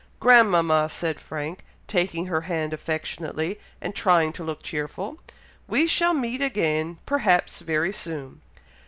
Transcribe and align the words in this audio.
"Grandmama!" 0.19 0.89
said 0.89 1.19
Frank, 1.19 1.63
taking 1.87 2.25
her 2.25 2.41
hand 2.41 2.73
affectionately, 2.73 3.59
and 3.79 3.93
trying 3.93 4.33
to 4.33 4.43
look 4.43 4.63
cheerful; 4.63 5.19
"we 5.67 5.85
shall 5.85 6.15
meet 6.15 6.41
again; 6.41 6.97
perhaps 7.05 7.59
very 7.59 7.93
soon!" 7.93 8.41